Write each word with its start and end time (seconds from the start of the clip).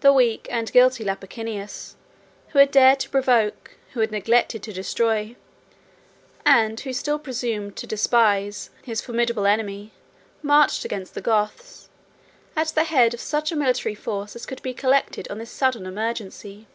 The 0.02 0.12
weak 0.12 0.46
and 0.48 0.72
guilty 0.72 1.02
Lupicinus, 1.04 1.96
who 2.50 2.60
had 2.60 2.70
dared 2.70 3.00
to 3.00 3.10
provoke, 3.10 3.72
who 3.92 3.98
had 3.98 4.12
neglected 4.12 4.62
to 4.62 4.72
destroy, 4.72 5.34
and 6.46 6.78
who 6.78 6.92
still 6.92 7.18
presumed 7.18 7.74
to 7.78 7.86
despise, 7.88 8.70
his 8.84 9.00
formidable 9.00 9.44
enemy, 9.48 9.90
marched 10.40 10.84
against 10.84 11.14
the 11.14 11.20
Goths, 11.20 11.88
at 12.54 12.68
the 12.68 12.84
head 12.84 13.12
of 13.12 13.18
such 13.20 13.50
a 13.50 13.56
military 13.56 13.96
force 13.96 14.36
as 14.36 14.46
could 14.46 14.62
be 14.62 14.72
collected 14.72 15.26
on 15.28 15.38
this 15.38 15.50
sudden 15.50 15.84
emergency. 15.84 16.68